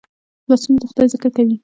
[0.49, 1.55] لاسونه د خدای ذکر کوي